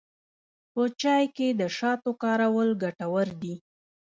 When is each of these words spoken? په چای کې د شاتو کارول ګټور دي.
په 0.73 0.81
چای 1.01 1.25
کې 1.35 1.47
د 1.59 1.61
شاتو 1.77 2.11
کارول 2.23 2.69
ګټور 2.83 3.27
دي. 3.41 3.55